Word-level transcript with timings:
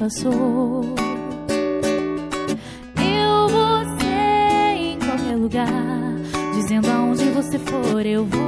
passou. 0.00 0.82
Eu 2.96 3.48
vou 3.48 3.98
ser 3.98 4.76
em 4.78 4.98
qualquer 4.98 5.36
lugar, 5.36 6.14
dizendo 6.54 6.90
aonde 6.90 7.28
você 7.28 7.58
for, 7.58 8.06
eu 8.06 8.24
vou. 8.24 8.40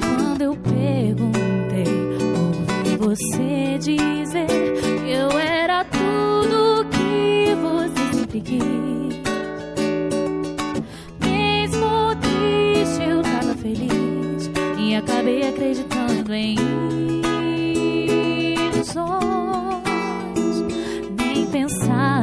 Quando 0.00 0.42
eu 0.42 0.56
perguntei, 0.56 1.92
ouvi 2.38 2.96
você 2.96 3.78
dizer 3.78 4.67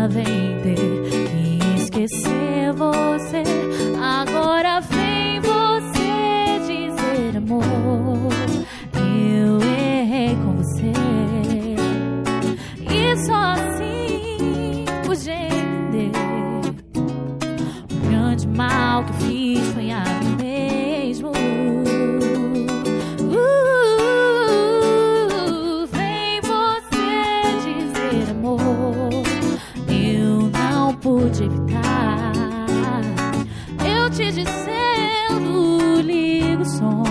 pensava 0.06 0.22
em 0.22 0.62
ter 0.62 0.76
que 0.76 1.82
esquecer 1.82 2.35
evitar. 31.44 32.32
Eu 33.86 34.10
te 34.10 34.32
dizendo, 34.32 36.02
liga 36.02 36.62
o 36.62 36.66
som. 36.66 37.04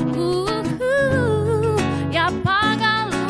Uh, 0.00 1.76
e 2.12 2.16
apaga 2.16 2.86
a 2.86 3.04
luz. 3.06 3.20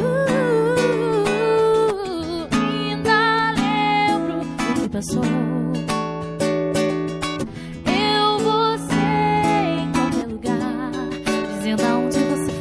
Uh, 0.00 2.48
ainda 2.52 3.52
lembro 3.52 4.40
o 4.40 4.42
que 4.82 4.88
passou. 4.88 5.22
Eu 7.86 8.38
vou 8.38 8.78
ser 8.78 9.78
em 9.78 9.92
qualquer 9.92 10.26
lugar, 10.26 10.90
dizendo 11.58 11.82
aonde 11.82 12.18
você 12.18 12.52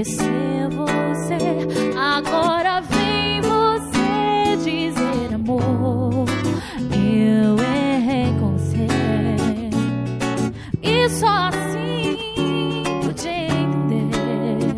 esquecer 0.00 0.68
você. 0.70 1.96
Agora 1.96 2.80
vem 2.82 3.40
você 3.40 4.56
dizer 4.62 5.34
amor. 5.34 6.26
Eu 6.92 7.56
errei 7.58 8.32
com 8.38 8.52
você. 8.58 8.86
E 10.82 11.08
só 11.08 11.48
assim 11.48 12.82
pude 13.02 13.28
entender. 13.28 14.76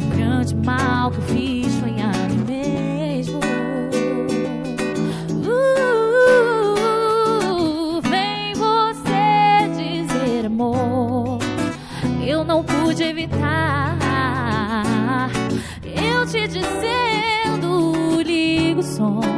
O 0.00 0.16
grande 0.16 0.54
mal 0.56 1.10
que 1.10 1.20
fiz 1.22 1.51
não 12.52 12.62
pude 12.62 13.02
evitar. 13.02 13.96
Eu 15.86 16.26
te 16.26 16.46
dizendo, 16.46 18.20
ligo 18.22 18.80
o 18.80 18.82
som. 18.82 19.31